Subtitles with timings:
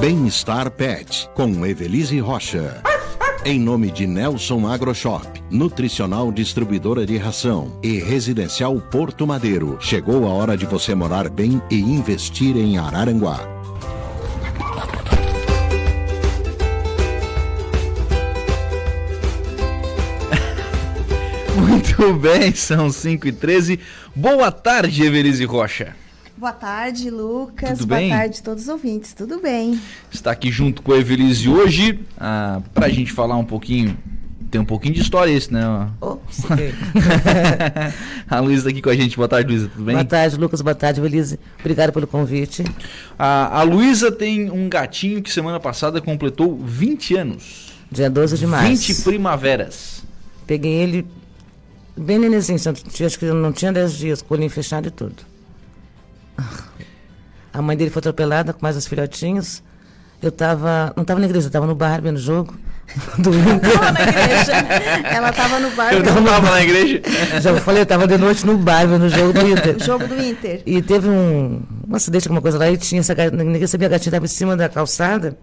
[0.00, 2.80] Bem-Estar Pet, com Evelise Rocha.
[3.44, 10.28] Em nome de Nelson AgroShop, Nutricional Distribuidora de Ração e Residencial Porto Madeiro, chegou a
[10.28, 13.40] hora de você morar bem e investir em Araranguá.
[21.58, 23.80] Muito bem, são 5 e 13
[24.14, 26.05] Boa tarde, Evelise Rocha.
[26.36, 27.78] Boa tarde, Lucas.
[27.78, 28.10] Tudo Boa bem?
[28.10, 29.14] tarde a todos os ouvintes.
[29.14, 29.80] Tudo bem?
[30.12, 33.96] Está aqui junto com a Evelise hoje ah, para a gente falar um pouquinho.
[34.50, 35.62] Tem um pouquinho de história esse, né?
[36.00, 36.42] Ops,
[38.28, 39.16] a Luísa está aqui com a gente.
[39.16, 39.68] Boa tarde, Luísa.
[39.68, 39.94] Tudo bem?
[39.94, 40.60] Boa tarde, Lucas.
[40.60, 41.40] Boa tarde, Belise.
[41.58, 42.64] Obrigado pelo convite.
[43.18, 47.72] A, a Luísa tem um gatinho que semana passada completou 20 anos.
[47.90, 48.68] Dia 12 de março.
[48.68, 50.04] 20 primaveras.
[50.46, 51.06] Peguei ele
[51.96, 52.58] bem nenenzinho.
[52.58, 55.16] tinha- Acho que não tinha 10 dias, com o olhinho fechado e tudo.
[57.56, 59.62] A mãe dele foi atropelada com mais os filhotinhos.
[60.22, 60.92] Eu tava.
[60.94, 62.54] Não tava na igreja, eu tava no bar vendo jogo.
[63.18, 63.72] Do Inter.
[63.72, 64.52] Tava na igreja.
[65.04, 65.92] Ela estava no bar.
[65.92, 67.02] Eu não estava na igreja.
[67.40, 69.76] Já falei, eu tava de noite no bar vendo o jogo do Inter.
[69.76, 70.62] O jogo do Inter.
[70.66, 74.10] E teve um, um acidente, alguma coisa lá, e tinha essa ninguém sabia, a gatinha
[74.10, 75.36] estava em cima da calçada,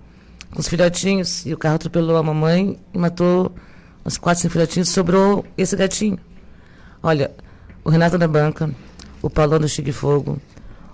[0.52, 3.52] com os filhotinhos, e o carro atropelou a mamãe e matou
[4.06, 6.20] uns quatro, cinco filhotinhos, sobrou esse gatinho.
[7.02, 7.32] Olha,
[7.84, 8.70] o Renato da Banca,
[9.22, 10.40] o Paulão do Chique Fogo,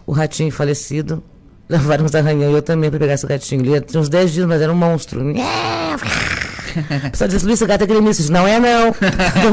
[0.10, 1.24] o Ratinho falecido,
[1.70, 3.64] levaram uns arranhão, e eu também para pegar esse gatinho.
[3.76, 5.22] Ele tinha uns 10 dias, mas era um monstro.
[7.12, 8.32] Pessoal disse, Luiz, esse gato é gremista.
[8.32, 8.94] Não é não.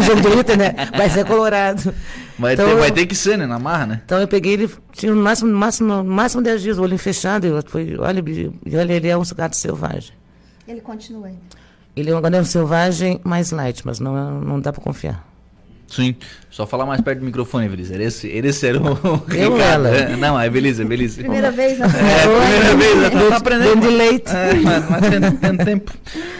[0.02, 0.74] Jogo do Inter, né?
[0.96, 1.92] Vai ser colorado.
[2.38, 3.46] Vai, Então, ter, vai ter que ser, né?
[3.46, 4.00] Na marra, né?
[4.04, 6.98] então eu peguei ele, tinha no máximo, no máximo, no máximo 10 dias, o olho
[6.98, 7.46] fechado.
[7.46, 10.12] E eu fui, olha, e olha, ele é um gato selvagem.
[10.66, 11.40] Ele continua ainda.
[11.94, 15.22] Ele é um gato selvagem mais light, mas não, é- não dá para confiar.
[15.88, 16.16] Sim.
[16.50, 17.94] Só falar mais perto do microfone, Evelise.
[17.94, 19.88] Esse, era esse era o Eu ela?
[19.88, 21.20] É, Não, a Evelise, a Evelise.
[21.20, 21.90] Primeira vez na É,
[22.22, 23.28] primeira vez, né?
[23.28, 23.80] Tá aprendendo.
[23.80, 24.30] De leite.
[24.34, 25.92] É, mas, mas tem, tem tempo.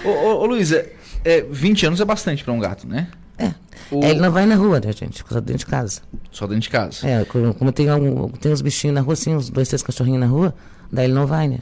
[0.04, 0.84] Ô, ô, ô Luísa,
[1.24, 3.08] é, 20 anos é bastante pra um gato, né?
[3.38, 3.52] É.
[3.90, 5.22] O- É, Ele não vai na rua, né, gente?
[5.28, 6.00] Só dentro de casa.
[6.32, 7.06] Só dentro de casa.
[7.06, 10.20] É, como, como tem, algum, tem uns bichinhos na rua, assim, uns dois, três cachorrinhos
[10.20, 10.54] na rua,
[10.90, 11.58] daí ele não vai, né?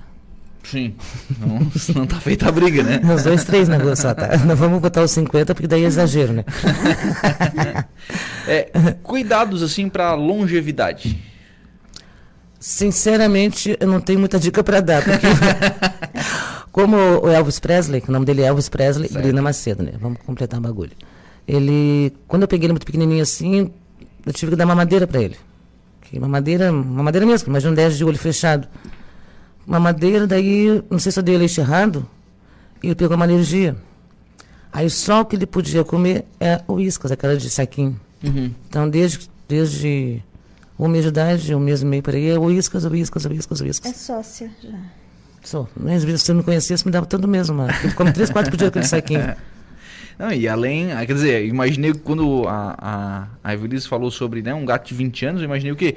[0.65, 0.95] Sim.
[1.39, 1.61] Não,
[1.95, 3.01] não tá feita a briga, né?
[3.05, 4.37] Uns dois, três na rua só, tá?
[4.39, 6.45] Não vamos botar os 50, porque daí é exagero, né?
[8.49, 8.71] É,
[9.03, 11.19] cuidados, assim, pra longevidade.
[12.59, 15.27] Sinceramente, eu não tenho muita dica para dar, porque
[16.73, 19.23] como o Elvis Presley, que o nome dele é Elvis Presley, Certo.
[19.23, 19.93] Brina Macedo, né?
[20.01, 20.93] Vamos completar o bagulho.
[21.47, 23.71] Ele, quando eu peguei ele muito pequenininho assim,
[24.25, 25.37] eu tive que dar mamadeira para ele.
[26.03, 28.67] Que mamadeira, mamadeira mesmo, imagina um 10 de olho fechado.
[29.67, 32.07] Mamadeira, daí, não sei se eu dei o leite errado,
[32.83, 33.77] e ele pegou uma alergia.
[34.73, 37.99] Aí só o que ele podia comer é o iscas, aquela de saquinho.
[38.69, 40.23] Então, desde, desde
[40.79, 43.25] um mês de idade, um mês e meio por aí, é o iscas, o iscas,
[43.25, 43.97] o iscas, o É iscas.
[43.97, 44.79] sócia já.
[45.43, 45.69] Sou.
[46.01, 47.73] Se você me conhecesse, me dava tanto mesmo, mano.
[47.85, 49.35] Ele come três, quatro por dia aquele saquinho.
[50.19, 54.55] Não, e além, ah, quer dizer, imaginei quando a, a, a Evelise falou sobre né,
[54.55, 55.97] um gato de 20 anos, eu imaginei o quê?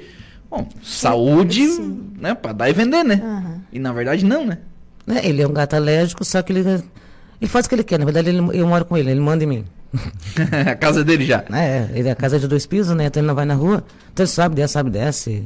[0.50, 2.10] Bom, saúde, sim.
[2.18, 2.34] né?
[2.34, 3.20] Pra dar e vender, né?
[3.22, 3.60] Aham.
[3.72, 4.58] E na verdade não, né?
[5.06, 6.60] Né, Ele é um gato alérgico, só que ele,
[7.40, 7.98] ele faz o que ele quer.
[7.98, 9.64] Na verdade, ele, eu moro com ele, ele manda em mim.
[10.70, 11.44] a casa dele já.
[11.50, 13.06] É, ele é a casa de dois pisos, né?
[13.06, 13.82] Então ele não vai na rua.
[14.12, 15.44] Então ele sobe, desce, sobe, desce.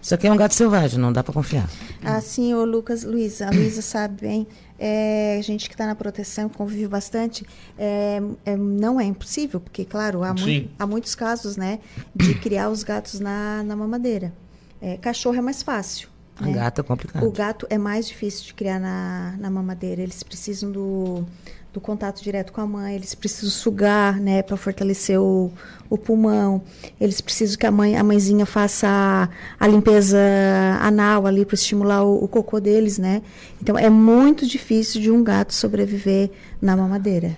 [0.00, 1.68] Isso aqui é um gato selvagem, não dá pra confiar.
[2.04, 4.46] Assim, o Lucas, Luísa, a Luísa sabe bem,
[4.78, 7.46] é, a gente que está na proteção, convive bastante,
[7.78, 10.34] é, é, não é impossível, porque, claro, há,
[10.78, 11.80] há muitos casos, né,
[12.14, 14.32] de criar os gatos na, na mamadeira.
[14.80, 16.08] É, cachorro é mais fácil.
[16.38, 16.52] A né?
[16.52, 17.26] gata é complicado.
[17.26, 20.02] O gato é mais difícil de criar na, na mamadeira.
[20.02, 21.24] Eles precisam do,
[21.76, 25.52] do contato direto com a mãe, eles precisam sugar, né, para fortalecer o,
[25.90, 26.62] o pulmão.
[26.98, 29.28] Eles precisam que a mãe, a mãezinha faça a,
[29.60, 30.18] a limpeza
[30.80, 33.20] anal ali para estimular o, o cocô deles, né?
[33.60, 36.30] Então é muito difícil de um gato sobreviver
[36.62, 37.36] na mamadeira.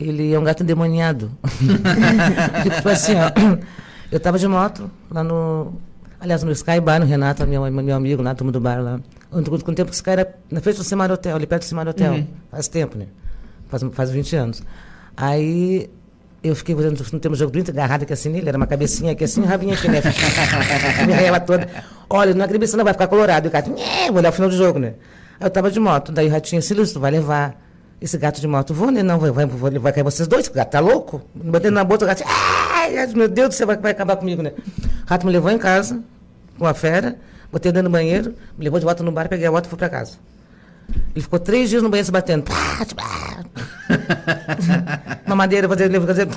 [0.00, 1.30] Ele é um gato endemoniado.
[2.74, 3.30] tipo assim, ó.
[4.10, 5.74] Eu tava de moto lá no.
[6.18, 8.98] Aliás, no Sky Bar, no Renato, meu, meu amigo lá, turma do bar lá.
[9.30, 11.86] Quando o tempo que Sky era na frente do Semar Hotel, ali perto do Semar
[11.86, 12.24] Hotel.
[12.50, 13.06] Faz tempo, né?
[13.68, 14.62] Faz, faz 20 anos.
[15.16, 15.90] Aí
[16.42, 18.66] eu fiquei fazendo no tempo do jogo do Inter, agarrada aqui assim nele, era uma
[18.66, 20.00] cabecinha aqui assim, rabinha aqui, né?
[21.04, 21.68] Minha ela toda.
[22.08, 23.46] Olha, não acredito, não vai ficar colorado.
[23.46, 23.70] E o gato,
[24.08, 24.94] vou olhar o final do jogo, né?
[25.40, 27.60] Aí eu tava de moto, daí o ratinho, Silvio, tu vai levar
[28.00, 28.72] esse gato de moto.
[28.72, 29.02] Vou, né?
[29.02, 31.22] Não, vai, vai, vai, vai cair vocês dois, o gato tá louco?
[31.34, 34.42] Me batendo na boca, o gato, ai, meu Deus do céu, vai, vai acabar comigo,
[34.42, 34.52] né?
[35.04, 36.00] O rato me levou em casa,
[36.56, 37.18] com a fera,
[37.50, 39.78] botei dentro do banheiro, me levou de volta no bar, peguei a moto e fui
[39.78, 40.18] pra casa.
[41.14, 42.44] Ele ficou três dias no banheiro se batendo.
[42.44, 43.44] Pá, pá.
[45.26, 46.28] Mamadeira, fazer, fazer.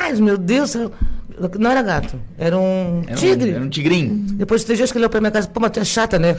[0.00, 0.74] Ai, meu Deus.
[1.58, 3.50] Não era gato, era um Era um- tigre.
[3.50, 4.14] Era um tigrinho.
[4.34, 6.18] Depois de três dias que ele olhou pra minha casa, pô, mas tu é chata,
[6.18, 6.36] né?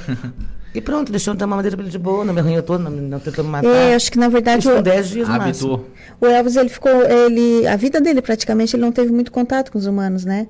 [0.73, 2.91] e pronto, deixou dar uma madeira pra ele de boa, não me arranhou todo, não,
[2.91, 3.67] não tentou me matar.
[3.67, 5.29] É, acho que na verdade o, 10 dias.
[5.29, 5.89] Habitou.
[6.21, 9.77] o Elvis ele ficou, ele, a vida dele praticamente ele não teve muito contato com
[9.79, 10.47] os humanos, né?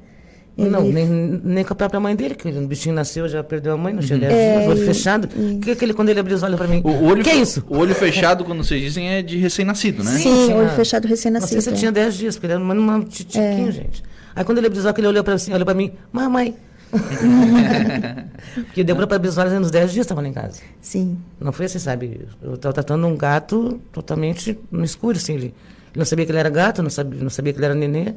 [0.55, 1.07] Ele, Não, nem,
[1.44, 4.01] nem com a própria mãe dele, que o bichinho nasceu, já perdeu a mãe, não
[4.03, 5.27] tinha 10 É, dias, olho e- fechado.
[5.59, 7.65] Que aquele, quando ele abriu os olhos pra mim, O o olho, que é isso?
[7.67, 10.11] O olho fechado, quando vocês dizem, é de recém-nascido, né?
[10.11, 11.61] Sim, tinha- olho fechado Não sei recém-nascido.
[11.61, 11.79] se ele é.
[11.79, 14.03] tinha 10 dias, porque ele era um titiquinho, gente.
[14.35, 16.55] Aí quando ele abriu os olhos, ele olhou pra, assim, olhou pra mim, mamãe.
[18.65, 20.61] porque demorou pra abrir os olhos nos 10 dias, estava lá em casa.
[20.81, 21.17] Sim.
[21.39, 22.21] Não foi assim, sabe?
[22.41, 25.33] Eu estava tratando um gato totalmente no escuro, assim.
[25.33, 25.53] Ele
[25.95, 28.13] não sabia que ele era gato, não sabia, não sabia que ele era nenê.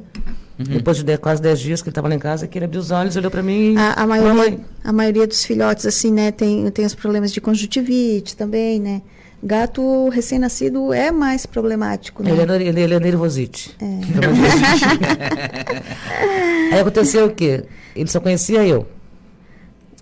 [0.57, 2.81] Depois de dez- quase 10 dias que ele estava lá em casa, que ele abriu
[2.81, 3.77] os olhos, olhou para mim e...
[3.77, 4.65] A, a maioria, Mamãe.
[4.83, 9.01] a maioria dos filhotes, assim, né, tem, tem os problemas de conjuntivite também, né?
[9.43, 12.31] Gato recém-nascido é mais problemático, né?
[12.31, 13.75] Ele, era, ele, ele é nervosite.
[16.73, 17.63] Aí aconteceu o quê?
[17.95, 18.87] Ele só conhecia eu.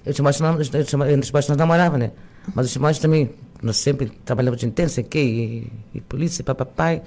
[0.05, 2.11] Eu tinha mais nós, eu tinha, eu, namorava, né?
[2.53, 3.29] Mas o Timóteo também,
[3.61, 7.01] nós sempre trabalhávamos o dia inteiro, sei o quê, e, e polícia, e papai.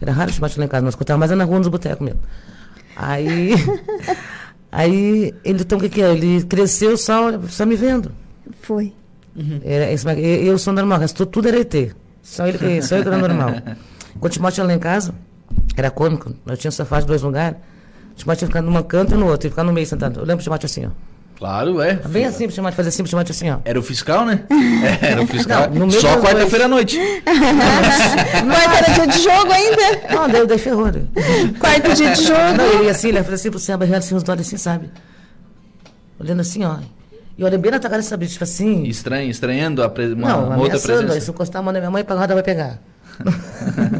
[0.00, 2.20] Era raro o Timóteo lá em casa, nós escutávamos mais na rua nos botecos mesmo.
[2.96, 3.52] Aí,
[4.70, 6.10] aí ele, então o que que é?
[6.12, 8.12] Ele cresceu só, só me vendo.
[8.62, 8.92] Foi.
[9.64, 11.74] Era, isso, eu, sou normal, o resto tudo era ET.
[12.22, 13.50] Só ele, que- só eu que era normal.
[14.20, 15.12] Quando o Timóteo ia lá em casa,
[15.76, 17.58] era cômico, nós tínhamos sofá de dois lugares.
[18.12, 20.20] O Timóteo ia ficar num canto e no outro, ia ficar no meio sentado.
[20.20, 20.90] Eu lembro do Timóteo assim, ó.
[21.44, 21.92] Claro, é.
[22.08, 23.58] Bem assim, o Timóteo fazia assim, assim, ó.
[23.66, 24.44] Era o fiscal, né?
[25.02, 25.68] É, Era o fiscal.
[25.70, 26.98] Não, Só quarta-feira à noite.
[27.26, 29.82] Quarto era dia de jogo ainda.
[30.14, 31.02] Não, daí, daí ferrou, né?
[31.58, 32.40] Quarto dia de jogo.
[32.56, 34.90] Não, ele ia assim, ele ia fazer assim pro céu, assim, os olhos assim, sabe?
[36.18, 36.78] Olhando assim, ó.
[37.36, 38.26] E olha bem na tua cara, sabe?
[38.26, 38.84] Tipo assim.
[38.84, 40.14] Estranho, estranhando a pre...
[40.14, 40.98] uma, não, uma outra ameaçando.
[41.04, 41.20] presença.
[41.20, 42.78] Se eu encostar a mão na minha mãe, a roda vai pegar.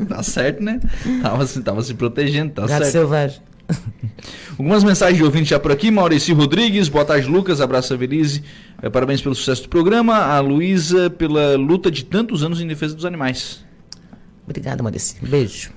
[0.08, 0.80] tá certo, né?
[1.20, 2.92] Tava, se- tava se protegendo, tá Gato certo.
[2.92, 3.42] selvagem.
[4.58, 5.90] Algumas mensagens de ouvinte já por aqui.
[5.90, 7.60] Maurício Rodrigues, boa tarde, Lucas.
[7.60, 8.42] Abraço a Velize.
[8.82, 10.16] Eh, Parabéns pelo sucesso do programa.
[10.16, 13.64] A Luísa pela luta de tantos anos em defesa dos animais.
[14.44, 15.16] Obrigada, Maurício.
[15.22, 15.70] Beijo.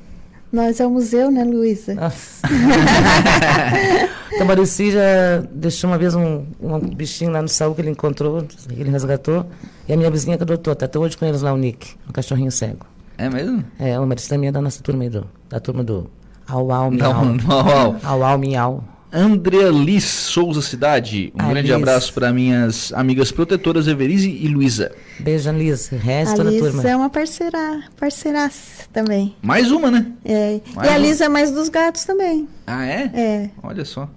[0.52, 1.96] Nós é o museu, né, Luísa?
[4.38, 8.44] Então, Maurício já deixou uma vez um, um bichinho lá no saúl que ele encontrou,
[8.44, 9.48] que ele resgatou.
[9.88, 12.12] E a minha vizinha que adotou, tá até hoje com eles lá, o Nick, um
[12.12, 12.86] cachorrinho cego.
[13.18, 13.66] É mesmo?
[13.80, 16.08] É, o Maurício também é da nossa turma aí, do, da turma do
[16.52, 17.14] Au Au Miau.
[17.14, 17.96] Não, não.
[18.04, 18.84] Au Au Miau.
[19.12, 21.32] Andrea Liz Souza Cidade.
[21.34, 21.76] Um A grande Liz.
[21.78, 24.92] abraço para minhas amigas protetoras Everize e Luísa.
[25.22, 25.88] Beijo, Liz.
[25.88, 26.90] Resto A toda a Liz turma.
[26.90, 29.34] é uma parceira, parceiraça também.
[29.42, 30.08] Mais uma, né?
[30.26, 30.60] É.
[30.76, 30.98] Mais e a.
[30.98, 32.50] Liz é mais dos gatos também.
[32.68, 33.10] Ah, é?
[33.14, 33.50] É.
[33.64, 34.10] Olha só.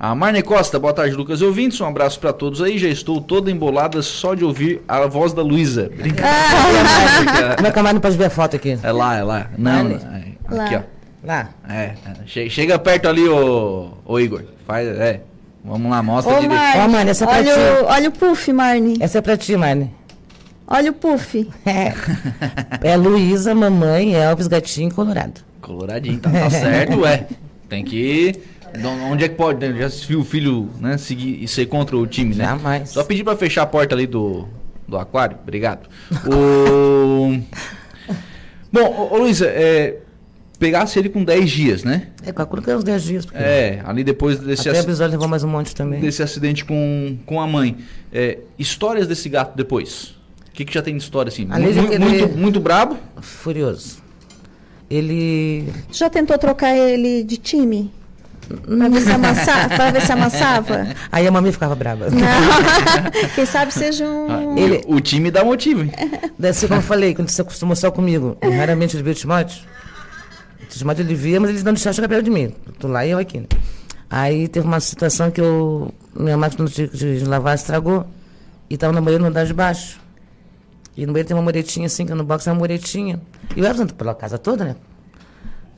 [0.00, 1.78] A Marne Costa, boa tarde, Lucas e ouvintes.
[1.82, 2.78] Um abraço para todos aí.
[2.78, 5.90] Já estou toda embolada só de ouvir a voz da Luísa.
[5.94, 7.54] Brincadeira.
[7.56, 8.78] Como é que a Mari não pode ver a foto aqui?
[8.82, 9.50] É lá, é lá.
[9.58, 9.94] Não, Marne.
[9.94, 10.64] é, Lá.
[10.64, 10.97] aqui, ó.
[11.24, 11.48] Lá.
[11.68, 11.96] É, é.
[12.26, 14.44] Che- chega perto ali, ô, ô Igor.
[14.66, 15.20] Faz, é.
[15.64, 16.58] Vamos lá, mostra Ô, direito.
[16.58, 17.60] Marne, Ó, Marne, essa é pra olha, ti.
[17.60, 18.96] o, olha o puff, Marne.
[19.00, 19.92] Essa é pra ti, Marne.
[20.66, 21.48] Olha o puff.
[21.66, 21.92] É,
[22.92, 25.40] é Luísa, mamãe, Elvis, gatinho colorado.
[25.60, 27.26] Coloradinho, tá, tá certo, ué.
[27.68, 28.32] Tem que.
[28.78, 29.66] De Onde é que pode?
[29.66, 29.76] né?
[29.78, 30.96] Já se viu o filho, né?
[30.98, 32.44] Seguir e ser contra o time, né?
[32.44, 32.90] Jamais.
[32.90, 34.46] Só pedir pra fechar a porta ali do,
[34.86, 35.36] do aquário.
[35.42, 35.88] Obrigado.
[36.26, 37.38] O...
[38.72, 39.96] Bom, ô, ô Luísa, é,
[40.58, 42.08] pegasse ele com 10 dias, né?
[42.26, 43.24] É, calculo que é uns 10 dias.
[43.26, 46.00] Porque É, ali depois desse, Até o aci- episódio levou mais um monte também.
[46.00, 47.76] desse acidente com, com a mãe.
[48.12, 50.14] É, histórias desse gato depois.
[50.48, 51.46] O que, que já tem de história assim?
[51.50, 52.96] Além de Mu- que muito, ele- muito brabo?
[53.20, 53.98] Furioso.
[54.90, 55.68] Ele.
[55.92, 57.92] Já tentou trocar ele de time?
[58.66, 60.88] Pra ver se, amassa, pra ver se amassava?
[61.12, 62.08] Aí a mamãe ficava brava.
[62.08, 62.18] Não.
[63.36, 64.26] Quem sabe seja um.
[64.56, 65.92] Ah, Ele- O time dá motivo, hein?
[66.38, 69.60] Daí, assim como eu falei, quando você acostumou só comigo, raramente ele via o Timóteo.
[70.68, 72.54] O Timóteo ele via, mas ele não deixava chegar perto de mim.
[72.78, 73.40] Tô lá e eu aqui.
[73.40, 73.46] né?
[74.10, 75.92] Aí teve uma situação que eu.
[76.14, 78.06] Minha máquina de, de lavar estragou.
[78.68, 79.98] E tava no banheiro no andar de baixo.
[80.96, 83.20] E no banheiro tem uma muretinha assim, que no box é uma muretinha.
[83.56, 84.76] E o anda pela casa toda, né?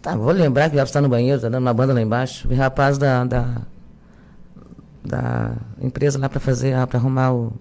[0.03, 2.49] Tá, vou lembrar que o Elvis tá no banheiro, tá dando uma banda lá embaixo.
[2.49, 3.25] O rapaz da.
[3.25, 3.63] da,
[5.05, 7.53] da empresa lá pra fazer, pra arrumar o.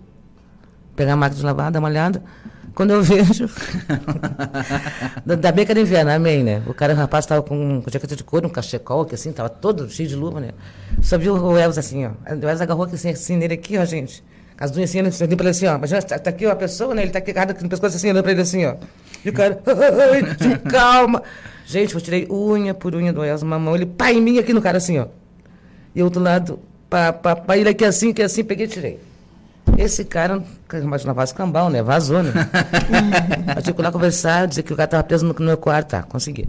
[0.95, 2.23] pegar a máquina de lavar, dar uma olhada.
[2.75, 3.49] Quando eu vejo.
[5.55, 6.61] Bem que era inverno, amém, né?
[6.67, 9.49] O cara, o rapaz, tava com, com jaqueta de couro, um cachecol, que assim, tava
[9.49, 10.51] todo cheio de luva, né?
[11.01, 12.09] Só viu o Elvis assim, ó.
[12.09, 14.23] O Elvis agarrou assim, assim nele aqui, ó, gente.
[14.59, 15.75] As duas assim, assim, pra ele assim, ó.
[15.75, 17.03] Imagina, tá, tá aqui ó, a pessoa, né?
[17.03, 18.75] Ele tá aqui agarrado aqui no pescoço assim, olhando pra ele assim, ó.
[19.23, 19.55] E o cara,
[20.69, 21.23] calma.
[21.65, 24.53] Gente, eu tirei unha por unha do Elvis, uma mão, ele pá em mim aqui
[24.53, 25.07] no cara assim, ó.
[25.95, 26.59] E outro lado,
[26.89, 28.99] pá, pá, pá, ele aqui assim, que assim, peguei e tirei.
[29.77, 30.43] Esse cara,
[30.77, 31.81] imagina, faz cambal, né?
[31.81, 32.31] Vazou, né?
[33.55, 35.57] eu tive que ir lá conversar, dizer que o cara estava preso no, no meu
[35.57, 36.47] quarto, tá, consegui.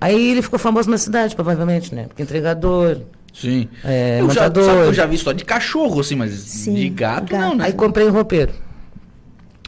[0.00, 2.06] Aí ele ficou famoso na cidade, provavelmente, né?
[2.08, 2.98] Porque entregador,
[3.32, 3.68] Sim.
[3.82, 7.40] É, eu, já, eu já vi só de cachorro, assim, mas Sim, de gato, gato.
[7.40, 7.64] não, né?
[7.64, 8.52] Aí comprei um roupeiro.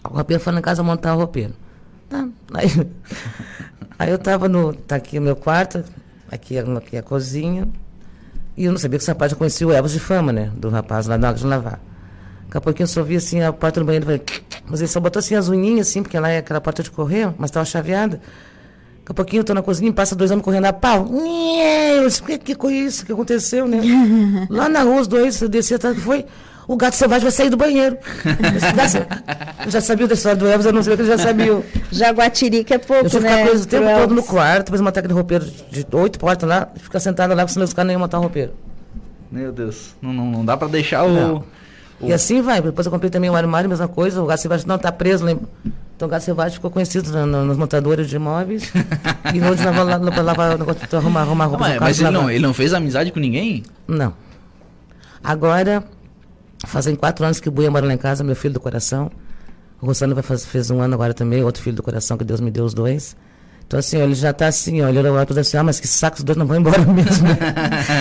[0.04, 1.54] O roupeiro foi na casa montar o roupeiro.
[2.08, 2.28] Tá.
[2.52, 2.68] Aí,
[3.98, 4.74] aí eu tava no.
[4.74, 5.82] Tá aqui o meu quarto,
[6.30, 7.66] aqui, aqui a cozinha.
[8.56, 10.52] E eu não sabia que esse rapaz já conhecia o Elvis de fama, né?
[10.54, 11.80] Do rapaz lá da água de lavar.
[12.54, 14.06] Daqui a pouquinho eu só vi assim a porta do banheiro.
[14.06, 14.22] Falei,
[14.68, 17.30] mas ele só botou assim as unhinhas, assim, porque lá é aquela porta de correr,
[17.36, 18.18] mas tava chaveada.
[19.00, 21.08] Daqui a pouquinho eu tô na cozinha e passa dois homens correndo a pau.
[21.12, 23.80] Eu disse, que, que foi isso que aconteceu, né?
[24.48, 26.24] Lá na rua, os dois, eu desci atrás, foi?
[26.68, 27.98] O gato selvagem vai sair do banheiro.
[29.64, 31.60] Eu já sabia da história do Elvis, eu não sabia que ele já sabia.
[31.90, 33.30] Jaguatirica é pouco, Eu tinha né?
[33.32, 36.20] ficar coisa o tempo pro todo no quarto, depois uma técnica de roupeiro de oito
[36.20, 38.52] portas lá, ficar sentada lá, senão os caras nem iam montar o roupeiro.
[39.30, 39.94] Meu Deus.
[40.00, 41.12] Não, não, não dá pra deixar o.
[41.12, 41.34] Não.
[41.38, 41.44] o-
[42.00, 42.60] E assim vai.
[42.60, 44.22] Depois eu comprei também um armário, mesma coisa.
[44.22, 45.44] O gato selvagem não tá preso, lembra?
[45.96, 48.72] Então o gato selvagem ficou conhecido na, na, nos montadores de imóveis.
[49.32, 51.64] e onde lavar lá para o arrumar, arrumar Ah, roupa.
[51.64, 53.62] mas no mas carro, ele, não, ele não fez amizade com ninguém?
[53.86, 54.12] Não.
[55.22, 55.84] Agora,
[56.66, 59.10] fazem quatro anos que o Buia mora lá em casa, meu filho do coração.
[59.80, 62.40] O Rossano vai faz, fez um ano agora também, outro filho do coração, que Deus
[62.40, 63.16] me deu os dois.
[63.66, 65.88] Então, assim, ó, ele já tá assim, ó, ele olha para assim, ah, mas que
[65.88, 67.26] saco, os dois não vão embora mesmo.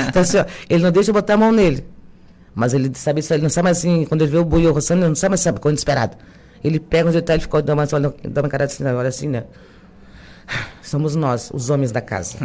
[0.10, 1.86] então, assim, ó, ele não deixa eu botar a mão nele.
[2.56, 4.68] Mas ele sabe isso, ele não sabe mais assim, quando ele vê o Buia e
[4.68, 6.16] o Rossano, ele não sabe mais, sabe, quando esperado.
[6.64, 9.10] Ele pega onde ele tá, ele fica, dá uma, olha, dá uma cara assim, olha
[9.10, 9.44] assim, né?
[10.84, 12.38] Somos nós, os homens da casa.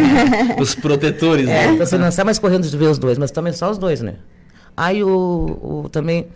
[0.60, 1.72] Os protetores, É, né?
[1.74, 4.00] então você não sai mais correndo de ver os dois, mas também só os dois,
[4.02, 4.16] né?
[4.76, 6.26] Aí o, o também,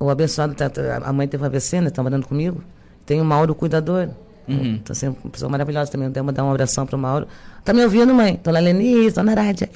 [0.00, 1.90] o abençoado, tá- tá- a mãe teve AVC, né?
[1.90, 2.62] Tá morando comigo.
[3.04, 4.08] Tem o Mauro, o cuidador.
[4.48, 4.74] Uhum.
[4.76, 6.10] Então, assim, uma pessoa maravilhosa também.
[6.10, 7.26] Devo dar uma abração pro Mauro.
[7.64, 8.36] Tá me ouvindo, mãe?
[8.36, 9.68] Tô na Leni, tô na rádio.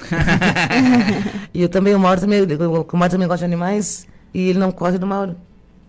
[1.53, 4.59] e eu também, o Mauro também, o o Mauro também gosta de animais e ele
[4.59, 5.35] não corre do Mauro.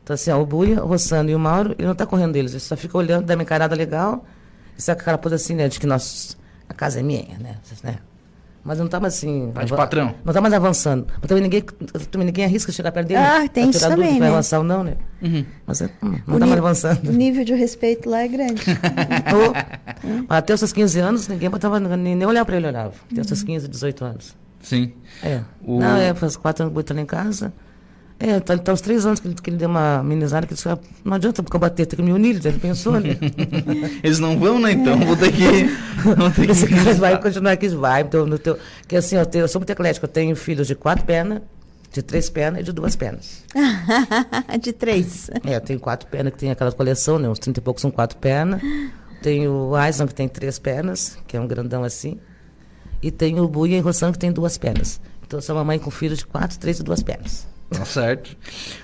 [0.02, 2.52] Então, assim, ó, o Buia, o Rossano e o Mauro, ele não tá correndo deles,
[2.52, 4.22] ele só fica olhando, dá uma encarada legal,
[4.76, 6.36] e saca aquela pose assim, né, de que nós,
[6.68, 7.98] a casa é minha, né, né.
[8.64, 9.50] Mas não tá mais assim...
[9.52, 10.14] Tá de ava- patrão.
[10.24, 11.06] Não tá mais avançando.
[11.20, 11.62] Mas também ninguém,
[12.10, 13.20] também ninguém arrisca chegar perto dele.
[13.20, 14.34] Ah, tem isso também, se vai né?
[14.34, 14.94] avançar ou não, né.
[15.20, 15.44] Uhum.
[15.66, 17.08] Mas é, hum, não O tá ni- mais avançando.
[17.08, 18.62] O nível de respeito lá é grande.
[20.28, 22.94] Até os seus 15 anos, ninguém botava, nem, nem olhar pra ele olhava.
[23.12, 24.36] Até os seus 15, 18 anos.
[24.62, 24.92] Sim.
[25.22, 25.40] É.
[25.62, 27.52] O- Não, é, faz quatro anos que botando em casa.
[28.18, 30.56] É, tá, tá uns três anos que ele, que ele deu uma amenizada, que ele
[30.56, 33.16] disse, ah, não adianta porque eu bater, tem que me unir, ele pensou, né?
[34.02, 34.72] Eles não vão, né?
[34.72, 35.44] Então vou ter que.
[36.04, 36.74] Vou ter Esse que...
[36.74, 38.02] cara vai continuar aqui, vai.
[38.02, 40.74] Então, no teu, que assim, eu, tenho, eu sou muito eclético, eu tenho filhos de
[40.74, 41.40] quatro pernas,
[41.90, 43.42] de três pernas e de duas pernas.
[44.60, 45.30] de três.
[45.44, 47.28] É, eu tenho quatro pernas, que tem aquela coleção, né?
[47.28, 48.60] Uns 30 e poucos são quatro pernas.
[49.22, 52.18] Tenho o Aislan, que tem três pernas, que é um grandão assim.
[53.02, 55.00] E tenho o Buia e Rossano, que tem duas pernas.
[55.26, 57.46] Então, eu sou uma mãe com filhos de quatro, três e duas pernas.
[57.70, 58.36] Tá certo.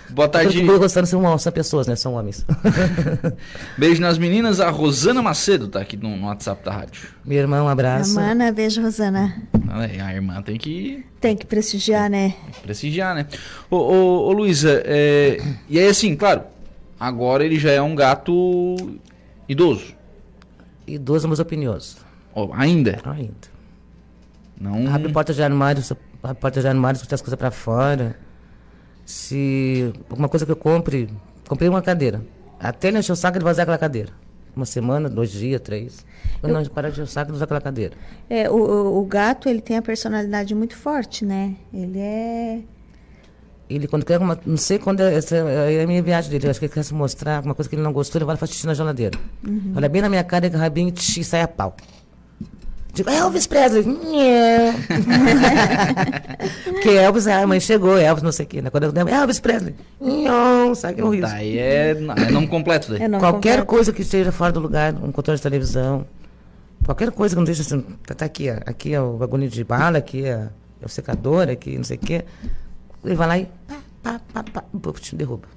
[0.08, 0.52] Boa tarde.
[0.52, 1.94] que o Buia e o Rossano são, são pessoas, né?
[1.94, 2.44] São homens.
[3.78, 4.58] Beijo nas meninas.
[4.60, 7.08] A Rosana Macedo tá aqui no, no WhatsApp da rádio.
[7.24, 8.14] Meu irmão, um abraço.
[8.14, 9.42] Mana, beijo, Rosana.
[9.68, 12.34] Ah, A irmã tem que Tem que prestigiar, né?
[12.62, 13.26] prestigiar, né?
[13.70, 16.42] Ô, ô, ô Luísa, é, e aí assim, claro,
[16.98, 18.74] agora ele já é um gato
[19.48, 19.94] idoso.
[20.86, 21.98] Idoso, mas opinioso.
[22.34, 22.98] Ó, ainda.
[23.04, 23.48] Ainda.
[24.60, 24.92] Não.
[24.92, 25.82] Abre porta de armário,
[26.22, 28.16] abre porta de armário, botar as coisas pra fora.
[29.10, 31.08] Se alguma coisa que eu compre,
[31.48, 32.22] comprei uma cadeira.
[32.60, 34.10] Até ele encher o saco, ele vai usar aquela cadeira.
[34.54, 36.06] Uma semana, dois dias, três.
[36.40, 37.94] Eu, não, parar de encher o saco, ele usa aquela cadeira.
[38.28, 41.56] É, o, o- gato, ele tem a personalidade muito forte, né?
[41.74, 42.60] Ele é...
[43.68, 44.38] Ele, quando quer alguma.
[44.46, 46.46] Não sei quando é, essa é a minha viagem dele.
[46.46, 48.36] Eu acho que ele quer se mostrar alguma coisa que ele não gostou, ele vai
[48.36, 49.18] e faz xixi na geladeira.
[49.76, 51.76] Olha bem na minha cara, ele rabinho e sai a pau.
[53.00, 53.84] Digo, é Elvis Presley.
[56.64, 58.60] Porque Elvis, a mãe chegou, Elvis, não sei o quê.
[58.60, 58.68] Né?
[58.68, 59.74] Quando eu Elvis Presley.
[60.76, 61.28] Sabe que é horrível.
[61.28, 63.02] Daí é, é nome completo daí.
[63.02, 63.66] é não Qualquer completo.
[63.66, 66.06] coisa que esteja fora do lugar, um controle de televisão,
[66.84, 69.64] qualquer coisa que não deixe assim, tá, tá aqui, ó, aqui é o bagulho de
[69.64, 70.48] bala, aqui é,
[70.82, 72.24] é o secador, aqui não sei o quê.
[73.02, 75.48] Ele vai lá e pá, pá, pá, pá, puf, derruba.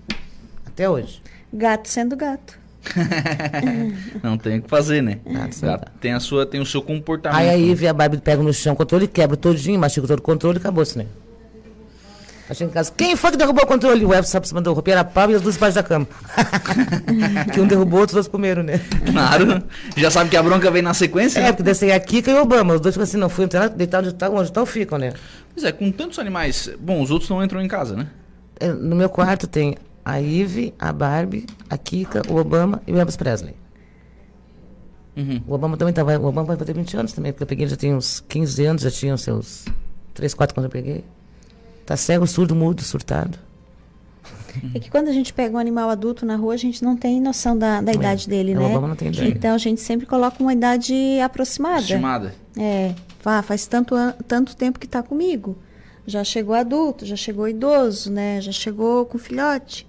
[0.65, 1.21] Até hoje.
[1.51, 2.62] Gato sendo gato.
[4.21, 5.19] Não tem o que fazer, né?
[5.51, 7.39] Sendo Gato tem, a sua, tem o seu comportamento.
[7.39, 10.19] Aí a Ivy e a Barbie pegam no chão o controle, quebra todinho, machuca todo
[10.19, 11.05] o controle e acabou-se, né?
[12.49, 14.03] Achei em casa, quem foi que derrubou o controle?
[14.03, 16.05] O Elvis sabe se mandou o roupeiro a pau e as duas embaixo da cama.
[17.53, 18.81] que um derrubou, outros dois comeram, né?
[19.11, 19.63] Claro.
[19.95, 21.39] Já sabe que a bronca vem na sequência?
[21.39, 22.73] É, porque desceu a Kika e o Obama.
[22.73, 25.13] Os dois ficam assim, não fui entrar, deitar onde estão, onde estão, ficam, né?
[25.53, 26.69] Pois é, com tantos animais.
[26.79, 28.07] Bom, os outros não entram em casa, né?
[28.59, 32.97] É, No meu quarto tem a Ivy, a Barbie, a Kika, o Obama e o
[32.99, 33.55] Elvis Presley.
[35.15, 35.41] Uhum.
[35.47, 36.17] O Obama também tava.
[36.17, 38.65] O Obama vai fazer 20 anos também, porque eu peguei ele já tem uns 15
[38.65, 39.65] anos, já tinha os seus
[40.13, 41.03] 3, 4 quando eu peguei.
[41.85, 43.37] Tá cego, surdo, mudo, surtado.
[44.73, 47.19] É que quando a gente pega um animal adulto na rua, a gente não tem
[47.19, 48.67] noção da, da idade dele, É, o né?
[48.67, 49.27] Obama não tem ideia.
[49.29, 50.93] Então a gente sempre coloca uma idade
[51.23, 51.81] aproximada.
[51.81, 52.35] Estimada.
[52.57, 52.93] É,
[53.25, 55.57] ah, faz tanto, an- tanto tempo que está comigo.
[56.05, 58.39] Já chegou adulto, já chegou idoso, né?
[58.41, 59.87] Já chegou com filhote.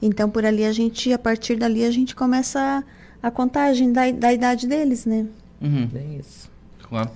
[0.00, 2.84] Então por ali a gente, a partir dali a gente começa
[3.22, 5.26] a, a contagem da, da idade deles, né?
[5.60, 5.86] Uhum.
[5.86, 6.50] Bem isso.
[6.88, 7.10] Claro.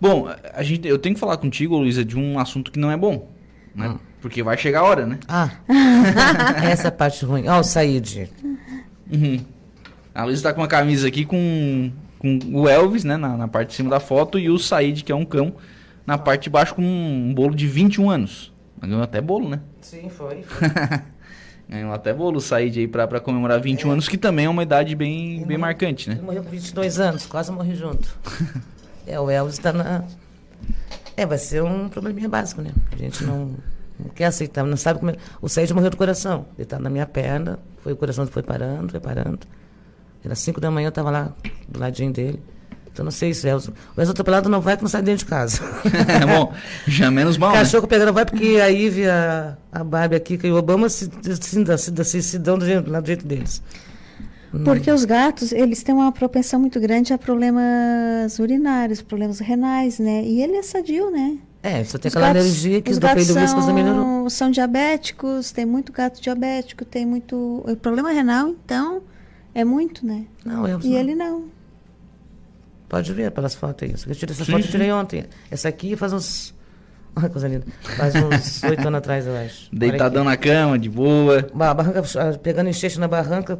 [0.00, 2.96] Bom, a gente, eu tenho que falar contigo, Luísa, de um assunto que não é
[2.96, 3.28] bom.
[3.74, 3.96] Né?
[4.20, 5.18] Porque vai chegar a hora, né?
[5.28, 5.50] Ah,
[6.64, 7.46] essa parte ruim.
[7.46, 8.30] Ó, o Said.
[9.10, 9.40] Uhum.
[10.14, 13.16] A Luísa tá com uma camisa aqui com, com o Elvis, né?
[13.16, 15.54] Na, na parte de cima da foto, e o Said, que é um cão,
[16.06, 18.52] na parte de baixo com um bolo de 21 anos.
[18.80, 19.60] Ganhou até bolo, né?
[19.80, 20.44] Sim, foi.
[21.68, 24.62] Ganhou até bolo o Said aí pra, pra comemorar 21 anos, que também é uma
[24.62, 26.14] idade bem, bem marcante, né?
[26.14, 28.08] Ele morreu com 22 anos, quase morri junto.
[29.10, 30.04] É, o Elvis está na.
[31.16, 32.72] É, vai ser um probleminha básico, né?
[32.92, 33.56] A gente não,
[33.98, 35.16] não quer aceitar, não sabe como é.
[35.40, 36.44] O Said morreu do coração.
[36.58, 39.46] Ele tá na minha perna, foi o coração foi parando, foi parando.
[40.22, 41.32] Era 5 da manhã, eu tava lá
[41.66, 42.42] do ladinho dele.
[42.92, 43.68] Então não sei se o Elvis.
[43.68, 45.60] O Elvis atropelado não vai que não sai dentro de casa.
[46.26, 46.52] Bom,
[46.86, 47.58] já menos mal, né?
[47.58, 51.08] Cachorro pegando vai porque a Ivy, a, a Barbie aqui, que o Obama se,
[51.40, 53.62] se, dá- se, dá- se, se dão do jeito, lá do jeito deles.
[54.64, 60.22] Porque os gatos, eles têm uma propensão muito grande a problemas urinários, problemas renais, né?
[60.24, 61.36] E ele é sadio, né?
[61.62, 64.02] É, só tem Os aquela gatos- alergia que os gatos do não melhorou.
[64.04, 69.02] são, são diabéticos, tem muito gato diabético, tem muito o problema renal, então
[69.54, 70.24] é muito, né?
[70.44, 70.96] Não, Elvis E não.
[70.98, 71.44] ele não.
[72.88, 73.94] Pode ver pelas fotos aí.
[74.06, 74.70] Eu tirei essa Sim, foto eu sim.
[74.72, 75.24] tirei ontem.
[75.50, 76.54] Essa aqui faz uns.
[77.16, 77.66] Olha que coisa linda.
[77.96, 79.68] Faz uns oito anos atrás, eu acho.
[79.74, 81.46] Deitadão na cama, de boa.
[81.58, 82.02] A barranca,
[82.42, 83.58] pegando enchente na barranca,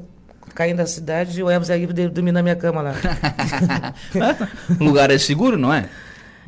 [0.55, 2.95] caindo da cidade e o Elvis aí dormindo na minha cama lá.
[4.81, 5.89] O lugar é seguro, não é?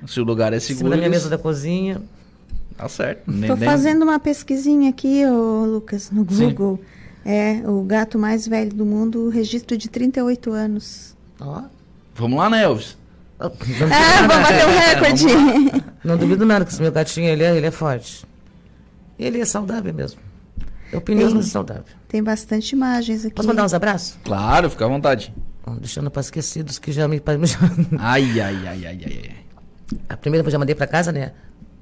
[0.06, 2.00] Se o lugar é seguro, da minha eles- mesa da cozinha.
[2.76, 3.30] tá certo.
[3.30, 6.48] Nem- fazendo uma pesquisinha aqui, ô Lucas, no Sim.
[6.48, 6.80] Google.
[7.24, 11.14] É o gato mais velho do mundo, registro de 38 anos.
[11.38, 11.64] Ó.
[12.14, 12.98] Vamos lá, né, Elvis?
[13.38, 15.84] Ah, vou bater o recorde.
[16.04, 18.26] não duvido nada que esse meu gatinho ele é, ele é forte.
[19.18, 20.20] Ele é saudável mesmo.
[20.92, 21.36] É opinião, Tem.
[21.36, 21.84] mas é saudável.
[22.08, 23.34] Tem bastante imagens aqui.
[23.34, 24.18] Posso mandar uns abraços?
[24.24, 25.32] Claro, fica à vontade.
[25.78, 27.22] Deixando para esquecidos que já me.
[27.98, 29.36] Ai, ai, ai, ai, ai, ai.
[30.08, 31.32] A primeira eu já mandei para casa, né?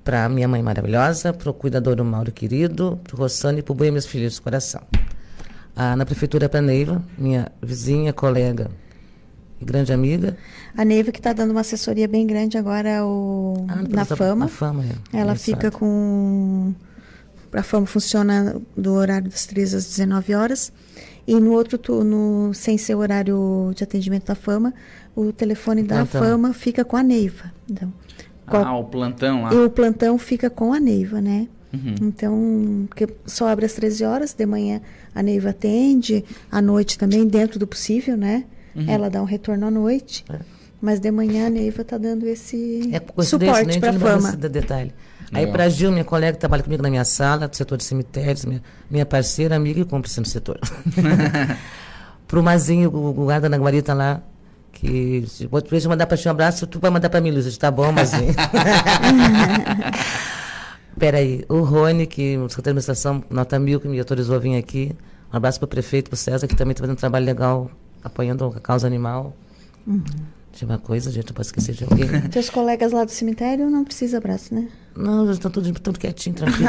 [0.05, 3.73] Para minha mãe maravilhosa, para o cuidador do Mauro querido, para o Rossano e para
[3.73, 4.83] o Boi, meus filhos do coração.
[5.75, 8.88] Ah, na prefeitura para Neiva, minha vizinha, colega e
[9.61, 10.37] grande amiga.
[10.77, 14.45] A Neiva que está dando uma assessoria bem grande agora ao, Ah, na Fama.
[14.45, 14.87] Na fama, é.
[15.13, 15.39] Ela Engraçado.
[15.45, 16.73] fica com.
[17.53, 20.73] A Fama funciona do horário das 13 às 19 horas.
[21.27, 24.73] E no outro turno, sem ser o horário de atendimento da Fama,
[25.15, 26.23] o telefone da Plantão.
[26.23, 27.53] Fama fica com a Neiva.
[27.71, 27.93] Então,
[28.47, 29.53] qual- Ah, o plantão lá.
[29.53, 31.47] e o plantão fica com a Neiva, né?
[31.73, 31.95] Uhum.
[32.01, 34.81] Então, porque só abre às 13 horas, de manhã
[35.15, 38.45] a Neiva atende, à noite também, dentro do possível, né?
[38.75, 38.85] Uhum.
[38.89, 40.25] Ela dá um retorno à noite.
[40.33, 40.39] É.
[40.81, 44.29] Mas de manhã a Neiva está dando esse É suporte nem para a fama.
[44.29, 44.93] desse de- detalhe.
[45.33, 45.53] Aí Legal.
[45.53, 48.45] para a Gil, minha colega que trabalha comigo na minha sala, do setor de cemitérios,
[48.45, 50.59] minha, minha parceira, amiga e cúmplice no setor.
[52.29, 54.23] Pro Mazinho, o, o guarda na guarita lá,
[54.73, 57.57] que se vou te mandar para ti um abraço, tu vai mandar para mim, Luiz.
[57.59, 58.33] Tá bom, Mazinho?
[60.99, 64.57] Peraí, o Rony, que o secretário de administração, nota mil, que me autorizou a vir
[64.57, 64.93] aqui.
[65.33, 67.71] Um abraço para o prefeito, para o César, que também está fazendo um trabalho legal,
[68.03, 69.37] apoiando a causa animal.
[70.53, 72.09] Tinha uma coisa, gente, não posso esquecer de alguém.
[72.31, 74.69] Teus colegas lá do cemitério não precisa abraço, né?
[74.97, 76.69] Não, eles estão tudo, tudo quietinho, tranquilo.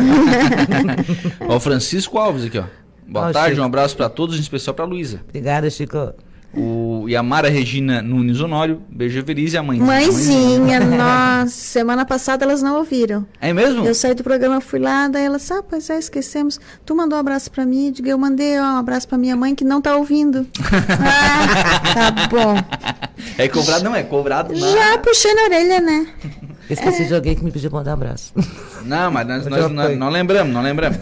[1.49, 2.65] Ó, o Francisco Alves aqui, ó.
[3.07, 3.61] Boa Ó, tarde, Chico.
[3.63, 5.21] um abraço pra todos, em especial pra Luísa.
[5.27, 6.13] Obrigada, Chico.
[6.51, 9.79] O Yamara Regina Nunes Honório, beijo feliz e a mãe.
[9.79, 13.23] Mãezinha, nossa, semana passada elas não ouviram.
[13.39, 13.85] É mesmo?
[13.85, 16.59] Eu saí do programa, fui lá, daí elas, ah, pois é, esquecemos.
[16.83, 19.53] Tu mandou um abraço pra mim, diga, eu mandei ó, um abraço pra minha mãe
[19.53, 20.47] que não tá ouvindo.
[21.13, 22.55] ah, tá bom.
[23.37, 24.71] É cobrado, não é cobrado não.
[24.71, 26.07] Já puxei na orelha, né?
[26.69, 28.33] Esqueci de alguém que me pediu pra mandar um abraço.
[28.85, 30.97] Não, mas nós, Eu nós, nós, lembramos, nós lembramos.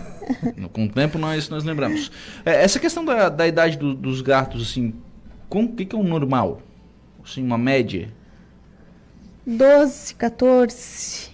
[0.73, 2.11] Com o tempo nós, nós lembramos.
[2.45, 4.93] É, essa questão da, da idade do- dos gatos, assim,
[5.49, 6.61] o que, que é um normal?
[7.23, 8.09] Assim, uma média?
[9.45, 11.29] 12, 14.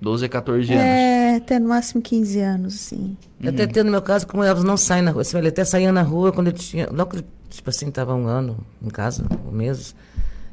[0.00, 0.84] 12 a 14 anos.
[0.84, 3.16] É, até no máximo 15 anos, assim.
[3.42, 5.22] Eu até tenho no meu caso, como elas não saem na rua.
[5.34, 6.88] Ele até saía na rua quando eu tinha.
[6.90, 9.94] Logo que ele, tipo assim, estava um ano em casa, um mês.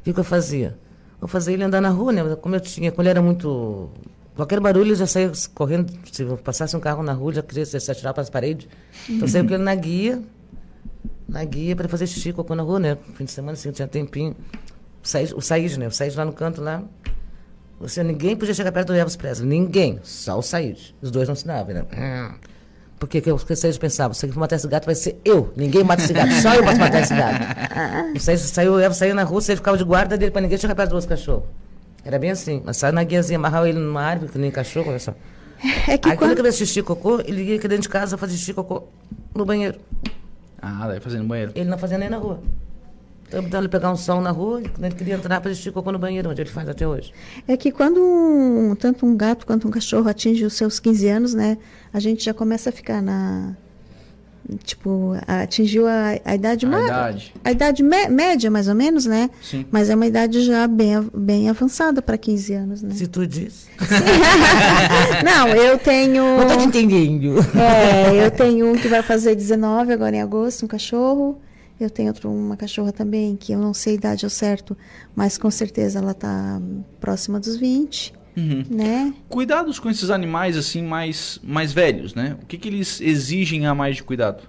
[0.00, 0.78] O que, eu fazia?
[1.20, 2.36] Eu fazia ele andar na rua, né?
[2.36, 3.90] Como eu tinha, quando ele era muito.
[4.36, 5.92] Qualquer barulho eu já saía correndo.
[6.12, 8.68] Se eu passasse um carro na rua, já queria se atirar para as paredes.
[9.08, 10.22] Então eu saía com ele na guia.
[11.28, 12.96] Na guia para fazer xixi, cocô na rua, né?
[13.14, 14.34] Fim de semana, assim, tinha tempinho.
[15.04, 15.86] O Said, o Said, né?
[15.86, 16.82] O Said lá no canto lá.
[17.80, 19.48] Você, ninguém podia chegar perto do Elvis Presley.
[19.48, 20.00] Ninguém.
[20.02, 20.94] Só o Said.
[21.00, 21.84] Os dois não se davam, né?
[22.98, 25.52] Porque que eu, porque eles pensavam, se matar esse gato vai ser eu.
[25.56, 27.38] Ninguém mata esse gato, só eu posso matar esse gato.
[28.16, 30.74] Isso aí, saiu, eu saía na rua, ele ficava de guarda dele para ninguém chegar
[30.74, 31.44] perto dos cachorros.
[32.04, 32.60] Era bem assim.
[32.64, 35.14] Mas saiu na guiazinha, amarrava ele numa árvore, que nem cachorro, olha só.
[35.86, 36.22] É que Aí quando quando...
[36.30, 38.88] ele queria xixi cocô, ele ia aqui dentro de casa fazer xixi cocô
[39.34, 39.78] no banheiro.
[40.60, 41.52] Ah, daí fazendo banheiro.
[41.54, 42.40] Ele não fazia nem na rua.
[43.28, 45.72] Então, então ele pegar um som na rua, ele ele queria entrar para xixi e
[45.72, 47.12] cocô no banheiro, onde ele faz até hoje.
[47.46, 51.34] É que quando um- tanto um gato quanto um cachorro atinge os seus 15 anos,
[51.34, 51.58] né?
[51.92, 53.54] A gente já começa a ficar na.
[54.64, 57.34] Tipo, atingiu a, a idade A idade.
[57.44, 59.28] a idade mé- média, mais ou menos, né?
[59.42, 59.66] Sim.
[59.70, 62.90] Mas é uma idade já bem, bem avançada para 15 anos, né?
[62.94, 63.66] Se tu diz.
[65.24, 66.22] Não, eu tenho.
[66.38, 67.34] Não tô te entendendo.
[67.58, 71.38] É, eu tenho um que vai fazer 19 agora em agosto, um cachorro.
[71.80, 74.76] Eu tenho outro, uma cachorra também, que eu não sei a idade ao certo,
[75.14, 76.60] mas com certeza ela tá
[76.98, 78.64] próxima dos 20, Uhum.
[78.70, 79.12] né?
[79.28, 82.36] Cuidados com esses animais assim mais, mais velhos, né?
[82.40, 84.44] O que, que eles exigem a mais de cuidado?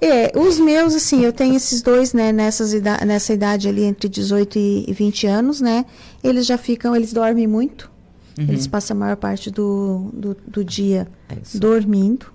[0.00, 4.08] É, os meus, assim, eu tenho esses dois, né, nessas ida nessa idade ali entre
[4.08, 5.86] 18 e 20 anos, né?
[6.22, 7.90] Eles já ficam, eles dormem muito.
[8.36, 12.26] Eles passam a maior parte do, do, do dia É dormindo.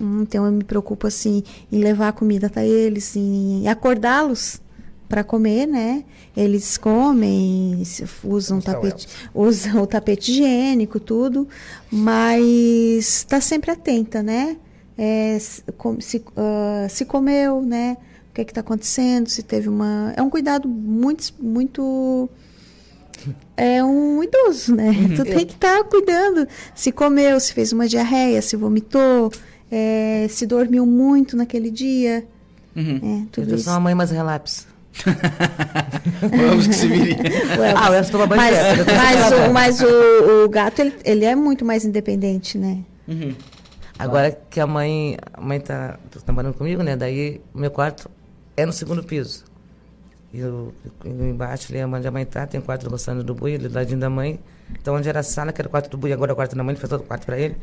[0.00, 4.60] Hum, Então eu me preocupo assim em levar a comida até eles, em acordá-los
[5.08, 6.04] para comer, né?
[6.36, 11.48] Eles comem, se- usam o tapete, usam o tapete higiênico, tudo,
[11.90, 14.56] mas está sempre atenta, né?
[14.96, 17.96] É, se, com- se, comeu, né?
[18.30, 19.28] O que está acontecendo?
[19.28, 22.28] Se teve uma, é um cuidado muito, muito
[23.56, 24.92] é um idoso, né?
[25.16, 26.46] Tu tem que estar cuidando.
[26.74, 29.32] Se comeu, se fez uma diarreia, se vomitou,
[29.70, 32.24] é, se dormiu muito naquele dia.
[32.76, 33.22] Uhum.
[33.24, 33.64] É, tudo Eu isso.
[33.64, 34.66] sou uma mãe mais relapse.
[36.20, 37.16] Vamos que se vire.
[37.76, 38.56] Ah, o Elvis toma banho mas,
[38.86, 42.78] mas, o, mas o, o gato, ele, ele é muito mais independente, né?
[43.06, 43.34] Uhum.
[43.98, 46.96] Agora que a mãe, a mãe tá, tá morando comigo, né?
[46.96, 48.08] Daí o meu quarto
[48.56, 49.44] é no segundo piso.
[50.32, 50.72] E eu,
[51.04, 53.68] eu embaixo ali, onde a mãe tá, tem o quarto do Rossano do Bui, ali
[53.68, 54.38] do ladinho da mãe.
[54.80, 56.54] Então onde era a sala, que era o quarto do Bui, agora é o quarto
[56.56, 57.56] da mãe, ele fez todo o quarto pra ele.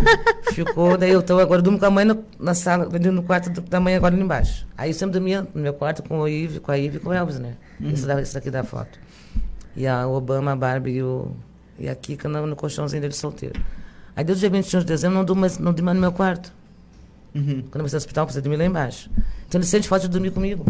[0.52, 3.60] Ficou, daí eu tô agora durmo com a mãe no, na sala, no quarto do-
[3.60, 4.66] da mãe agora ali embaixo.
[4.76, 7.10] Aí eu sempre dormia no meu quarto com o Ive, com a Ive e com
[7.10, 7.54] o Elvis, né?
[7.92, 8.98] Esse, da, esse daqui da foto.
[9.76, 11.32] E a Obama, a Barbie e, o,
[11.78, 13.60] e a Kika no, no colchãozinho dele solteiro.
[14.16, 16.12] Aí desde o dia 21 de dezembro não durmo mais, não durmo mais no meu
[16.12, 16.52] quarto.
[17.34, 17.64] Uhum.
[17.70, 19.10] Quando eu vou no hospital, precisa dormir lá embaixo.
[19.48, 20.64] Então ele sente falta de dormir comigo.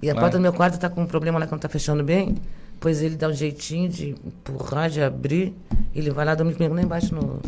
[0.00, 2.02] E a porta do meu quarto está com um problema lá que não está fechando
[2.02, 2.36] bem.
[2.82, 5.54] Pois ele dá um jeitinho de empurrar, de abrir.
[5.94, 7.14] Ele vai lá dormir comigo lá embaixo.
[7.14, 7.40] No...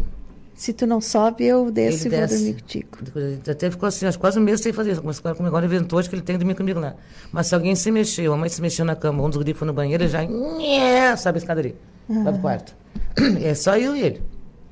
[0.54, 2.36] Se tu não sobe, eu desço Ele e vou desce.
[2.44, 2.88] dormir contigo.
[3.16, 5.02] Ele Até ficou assim, acho quase um mês sem fazer isso.
[5.04, 6.94] Mas agora agora inventou hoje que ele tem que dormir comigo lá.
[7.32, 9.72] Mas se alguém se mexeu, a mãe se mexeu na cama, um dos grifos no
[9.72, 11.74] banheiro, ele já nhé, sobe a escadaria.
[12.08, 12.76] Vai pro quarto.
[13.42, 14.22] É só eu e ele.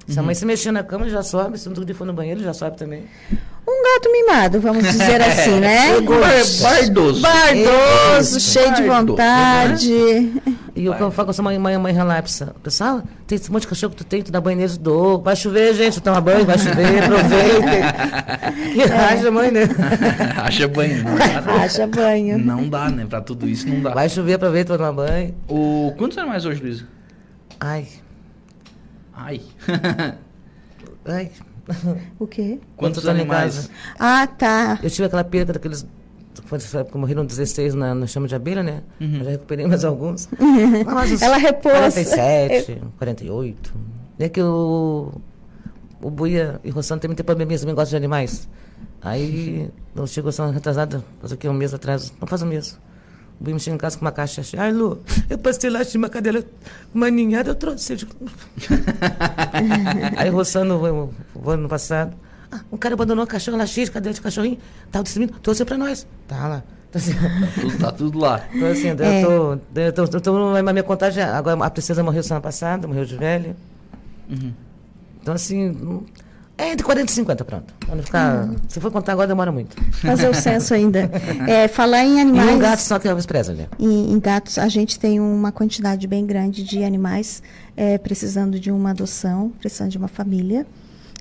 [0.08, 1.58] Se a mãe se mexer na cama, ele já sobe.
[1.58, 3.04] Se um grifos for no banheiro, ele já sobe também.
[3.66, 6.00] Um gato mimado, vamos dizer assim, né?
[6.00, 7.20] Bar- Bardoso.
[7.22, 9.92] Bardoso, cheio de vontade.
[10.74, 12.54] E eu, eu falo com essa mãe, mãe, mãe relapsa.
[12.62, 15.22] Pessoal, tem esse monte de cachorro que tu tem, tu dá banho neles, dou.
[15.22, 18.72] Vai chover, gente, toma banho, vai chover, aproveitem.
[18.72, 19.62] Que racha, mãe, né?
[20.36, 21.04] Acha banho.
[21.04, 22.38] Não dá, Haja banho.
[22.38, 23.06] não dá, né?
[23.08, 23.90] Pra tudo isso não dá.
[23.90, 25.34] Vai chover, aproveita, toma banho.
[25.48, 25.92] O...
[25.96, 26.84] Quantos animais hoje, Luísa?
[27.60, 27.86] Ai,
[29.14, 29.40] Ai.
[31.04, 31.30] ai.
[32.18, 32.58] O quê?
[32.76, 33.56] Quantos em animais?
[33.56, 33.70] casa.
[33.98, 34.78] Ah, tá.
[34.82, 35.86] Eu tive aquela perca daqueles.
[36.44, 38.82] Foi nessa época que morreram 16 na, na chama de abelha, né?
[39.00, 40.28] Eu já recuperei mais alguns.
[40.86, 41.72] Mas uns Ela repôs.
[41.72, 43.74] 47, 48.
[44.18, 45.12] É que o,
[46.00, 48.48] o Buia e o Rossano também tem probleminha, também gostam de animais.
[49.00, 51.48] Aí, eu chego assim, retrasada, faz o quê?
[51.48, 52.78] Um mês atrás, não faz um mês.
[53.42, 54.62] O Buia me chega em casa com uma caixa cheia.
[54.62, 56.44] Ai, Lu, eu passei lá, tinha uma cadela,
[56.94, 57.96] uma ninhada, eu trouxe.
[60.16, 62.14] Aí o Rossano, eu- o ano passado,
[62.52, 64.58] ah, um cara abandonou a cachorro lá cheio de cadela de cachorrinho,
[64.92, 66.06] tava distribuindo, trouxe pra nós.
[66.28, 66.62] Tá lá.
[66.88, 67.14] Então, assim,
[67.60, 68.46] Tudo- Tá tudo lá.
[68.54, 69.28] então, assim, daí eu
[69.92, 73.04] tô, eu tô, eu tô, na minha contagem, agora a princesa morreu semana passada, morreu
[73.04, 73.56] de velha.
[75.20, 76.04] Então, assim,
[76.58, 77.74] é entre 40 e 50, pronto.
[77.80, 79.76] Pra não ficar, Se for contar agora, demora muito.
[79.94, 81.10] Fazer o censo ainda.
[81.48, 82.50] É, falar em E animais.
[82.54, 83.66] um gato só que é Presley, né?
[83.78, 87.42] Em, em gatos, a gente tem uma quantidade bem grande de animais
[87.76, 90.66] é, precisando de uma adoção, precisando de uma família.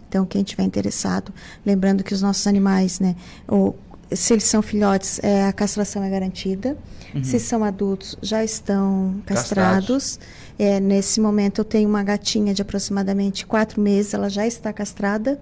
[0.08, 1.34] Então, quem tiver interessado,
[1.66, 3.16] lembrando que os nossos animais, né,
[3.48, 3.74] o-
[4.14, 6.78] se eles são filhotes, é, a castração é garantida.
[7.24, 10.16] Se são adultos, já estão Castrados.
[10.16, 10.20] castrados.
[10.58, 15.38] É, nesse momento, eu tenho uma gatinha de aproximadamente quatro meses, ela já está castrada.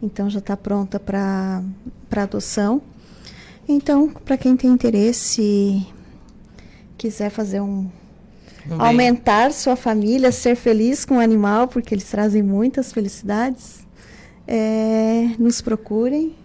[0.00, 1.62] Então, já está pronta para
[2.12, 2.80] adoção.
[3.68, 5.84] Então, para quem tem interesse
[6.96, 7.88] quiser fazer um,
[8.66, 8.86] Um bem.
[8.86, 13.84] aumentar sua família, ser feliz com o animal, porque eles trazem muitas felicidades,
[14.46, 16.36] é, nos procurem,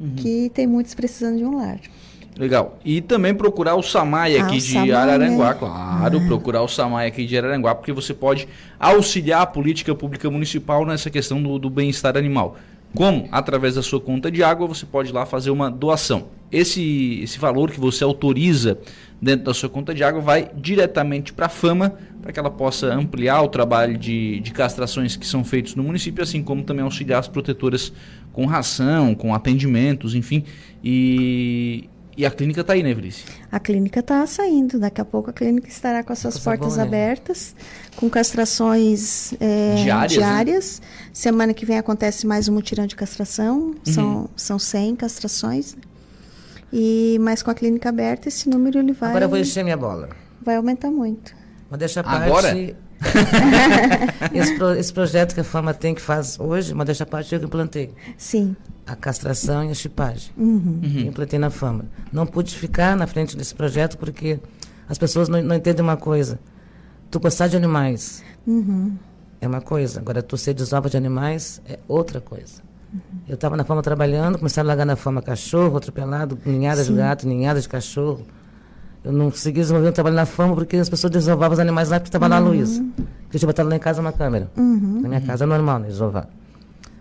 [0.00, 0.14] Uhum.
[0.16, 1.78] que tem muitos precisando de um lar.
[2.38, 2.78] Legal.
[2.84, 7.08] E também procurar o Samai Ah, aqui o de Samai, Araranguá, claro, procurar o Samai
[7.08, 8.46] aqui de Araranguá, porque você pode
[8.78, 12.56] auxiliar a política pública municipal nessa questão do, do bem-estar animal.
[12.94, 13.28] Como?
[13.32, 16.28] Através da sua conta de água, você pode ir lá fazer uma doação.
[16.50, 18.78] Esse, esse valor que você autoriza
[19.20, 22.86] dentro da sua conta de água vai diretamente para a Fama, para que ela possa
[22.94, 27.18] ampliar o trabalho de, de castrações que são feitos no município, assim como também auxiliar
[27.20, 27.92] as protetoras
[28.32, 30.44] com ração, com atendimentos, enfim.
[30.84, 33.24] E, e a clínica está aí, né, Evelise?
[33.50, 36.74] A clínica está saindo, daqui a pouco a clínica estará com as suas Coisa portas
[36.76, 36.88] boa, né?
[36.88, 37.56] abertas,
[37.96, 40.18] com castrações é, Diárias, né?
[40.26, 40.82] diárias.
[41.12, 43.76] Semana que vem acontece mais um mutirão de castração, Uhum.
[43.84, 45.76] são, são 100 castrações.
[46.72, 49.76] E, mas com a clínica aberta, esse número ele vai, Agora eu vou encher minha
[49.76, 50.08] bola.
[50.44, 51.34] vai aumentar muito.
[51.70, 52.48] Mas deixa a Agora?
[52.48, 52.76] parte.
[54.34, 57.32] esse, pro- esse projeto que a Fama tem que faz hoje, mas deixa a parte
[57.34, 57.92] eu que implantei.
[58.16, 58.56] Sim.
[58.86, 60.32] A castração e a chipagem.
[60.36, 60.80] Uhum.
[60.82, 61.84] Eu Implantei na Fama.
[62.12, 64.40] Não pude ficar na frente desse projeto porque
[64.88, 66.38] as pessoas não, não entendem uma coisa.
[67.10, 68.96] Tu gostar de animais Uhum.
[69.40, 72.62] é uma coisa, agora tu ser desova de animais é outra coisa.
[73.28, 77.26] Eu estava na Fama trabalhando, começaram a largar na Fama cachorro, atropelado, ninhada de gato,
[77.26, 78.26] ninhada de cachorro.
[79.04, 81.98] Eu não consegui desenvolver um trabalho na Fama porque as pessoas desovavam os animais lá
[82.00, 82.84] porque estava lá a Luísa.
[83.32, 84.50] Eu tinha botado lá em casa uma câmera.
[84.56, 85.00] Uhum.
[85.02, 86.28] Na minha casa é normal, né, desovar.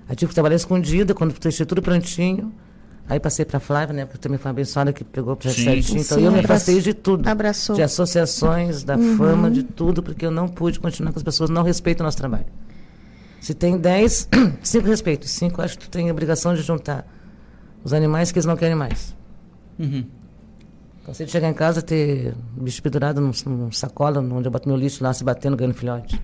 [0.10, 2.52] Aí tive que trabalhar escondida, quando deixei tudo prontinho.
[3.10, 5.50] Aí passei para a Flávia, né, porque também foi uma abençoada que pegou Sim.
[5.50, 6.02] certinho.
[6.02, 7.26] Então Sim, eu me afastei de tudo.
[7.28, 7.76] abraçou.
[7.76, 11.63] De associações, da fama, de tudo, porque eu não pude continuar com as pessoas, não
[11.63, 12.45] respeitam o nosso trabalho.
[13.39, 14.30] Se tem 10,
[14.62, 15.28] 5 respeito.
[15.28, 17.08] 5 acho que tu tem a obrigação de juntar
[17.84, 19.15] os animais que eles não querem mais.
[19.80, 20.06] Uhum.
[21.06, 24.78] Cansei de chegar em casa ter bicho pendurado num, num sacola, onde eu boto meu
[24.78, 26.21] lixo lá, se batendo, ganhando filhote.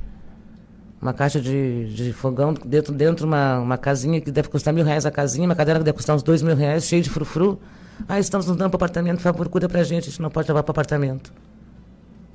[1.02, 5.06] Uma caixa de, de fogão dentro, dentro uma, uma casinha que deve custar mil reais
[5.06, 7.60] a casinha, uma cadeira que deve custar uns dois mil reais, cheio de frufru.
[8.08, 10.48] Ah, estamos nos dando para apartamento, por favor, cuida pra gente, a gente não pode
[10.50, 11.34] levar para apartamento.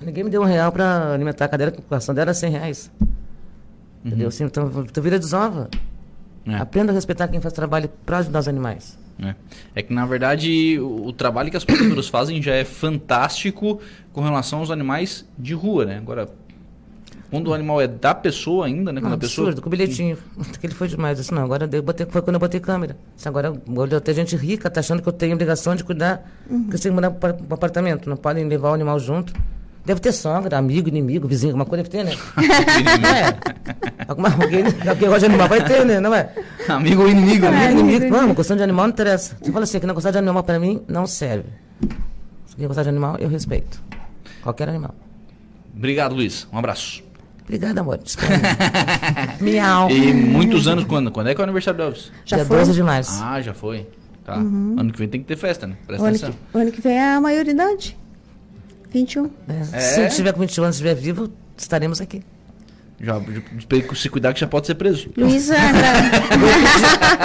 [0.00, 2.90] Ninguém me deu um real para alimentar a cadeira, a ação dela era cem reais.
[4.04, 4.28] Entendeu?
[4.28, 5.68] Assim, então, tu vira desova.
[6.46, 6.56] É.
[6.56, 8.98] Aprenda a respeitar quem faz trabalho para ajudar os animais.
[9.20, 9.34] É.
[9.74, 13.80] É que na verdade o, o trabalho que as protetoras fazem já é fantástico
[14.12, 15.98] com relação aos animais de rua, né?
[15.98, 16.28] Agora,
[17.30, 19.00] quando o animal é da pessoa ainda, né?
[19.00, 19.48] Quando Não, a pessoa.
[19.48, 20.16] absurdo, com o bilhetinho.
[20.54, 21.18] Aquele foi demais.
[21.18, 22.96] Disse, não, agora eu botei, foi quando eu botei câmera.
[23.14, 26.76] Disse, agora olha, até gente rica, tá achando que eu tenho obrigação de cuidar, porque
[26.76, 28.08] eu tenho que mandar para o apartamento.
[28.08, 29.32] Não podem levar o animal junto.
[29.88, 32.12] Deve ter sogra, amigo, inimigo, vizinho, alguma coisa deve ter, né?
[33.01, 33.38] não é?
[34.07, 35.98] Alguma, alguém, alguém gosta de animal vai ter, né?
[35.98, 36.31] Não é?
[36.68, 37.68] Amigo ou inimigo, né?
[37.68, 39.35] Amigo, inimigo, não, gostando de animal não interessa.
[39.40, 41.48] Você fala assim, que não gostar de animal para mim, não serve.
[42.44, 43.83] Se quer gostar de animal, eu respeito.
[44.42, 44.94] Qualquer animal.
[45.74, 46.46] Obrigado, Luiz.
[46.53, 47.03] Um abraço.
[47.44, 47.98] Obrigada, amor.
[49.40, 49.90] Miau.
[49.90, 51.11] E muitos anos quando?
[51.11, 52.12] Quando é que é o aniversário do Elvis?
[52.27, 52.59] Já Dia foi?
[52.59, 53.22] 12 de março.
[53.24, 53.87] Ah, já foi.
[54.22, 54.35] Tá.
[54.35, 55.77] Ano que vem tem que ter festa, né?
[55.83, 56.33] O Presta ano, atenção.
[56.33, 57.96] que, o ano que vem é a maioridade.
[58.92, 59.31] 21.
[59.72, 59.79] É.
[59.81, 62.22] Se eu tiver com 21 anos e estiver vivo, estaremos aqui.
[63.01, 63.20] Já,
[63.94, 65.09] se cuidar que já pode ser preso.
[65.16, 65.55] Luísa,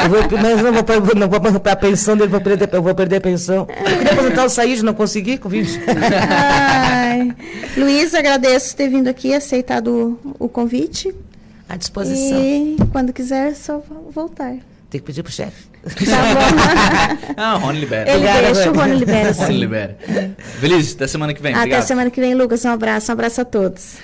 [0.04, 0.72] Eu vou, mas não
[1.02, 3.68] vou, não vou perder a pensão dele, vou perder, eu vou perder a pensão.
[3.70, 5.80] Eu queria aposentar o Saíde, não consegui 20.
[5.88, 7.36] Ai.
[7.76, 11.14] Luísa, agradeço ter vindo aqui, aceitado o, o convite.
[11.68, 12.38] À disposição.
[12.40, 14.56] E quando quiser, é só vo- voltar.
[14.94, 15.64] Tem que pedir pro chefe.
[15.84, 17.34] Tá bom?
[17.36, 18.08] Ah, o Rony libera.
[18.08, 18.90] Ele Obrigada, deixa, o Rony.
[18.92, 19.60] Rony libera, Rony sim.
[19.60, 19.98] libera.
[20.60, 21.52] Feliz, até semana que vem.
[21.52, 21.88] Até Obrigado.
[21.88, 22.64] semana que vem, Lucas.
[22.64, 23.12] Um abraço.
[23.12, 23.96] Um abraço a todos.